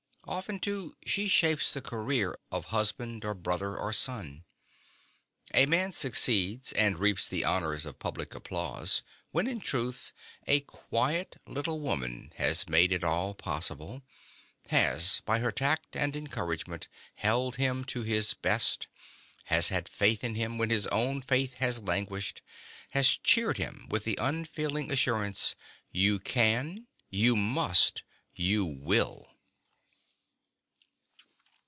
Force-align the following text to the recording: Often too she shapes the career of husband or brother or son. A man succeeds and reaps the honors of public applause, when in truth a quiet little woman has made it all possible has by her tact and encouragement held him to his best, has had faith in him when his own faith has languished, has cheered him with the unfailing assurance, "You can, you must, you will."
Often 0.23 0.59
too 0.61 0.95
she 1.05 1.27
shapes 1.27 1.73
the 1.73 1.81
career 1.81 2.37
of 2.53 2.65
husband 2.65 3.25
or 3.25 3.33
brother 3.33 3.75
or 3.77 3.91
son. 3.91 4.45
A 5.53 5.65
man 5.65 5.91
succeeds 5.91 6.71
and 6.71 6.99
reaps 6.99 7.27
the 7.27 7.43
honors 7.43 7.85
of 7.85 7.99
public 7.99 8.33
applause, 8.33 9.01
when 9.31 9.45
in 9.45 9.59
truth 9.59 10.13
a 10.47 10.61
quiet 10.61 11.35
little 11.45 11.81
woman 11.81 12.31
has 12.37 12.69
made 12.69 12.93
it 12.93 13.03
all 13.03 13.33
possible 13.33 14.03
has 14.69 15.21
by 15.25 15.39
her 15.39 15.51
tact 15.51 15.97
and 15.97 16.15
encouragement 16.15 16.87
held 17.15 17.57
him 17.57 17.83
to 17.85 18.03
his 18.03 18.33
best, 18.33 18.87
has 19.45 19.67
had 19.67 19.89
faith 19.89 20.23
in 20.23 20.35
him 20.35 20.57
when 20.57 20.69
his 20.69 20.87
own 20.87 21.21
faith 21.21 21.55
has 21.55 21.81
languished, 21.81 22.41
has 22.91 23.09
cheered 23.17 23.57
him 23.57 23.85
with 23.89 24.05
the 24.05 24.17
unfailing 24.21 24.91
assurance, 24.93 25.55
"You 25.91 26.19
can, 26.19 26.87
you 27.09 27.35
must, 27.35 28.03
you 28.33 28.63
will." 28.65 29.27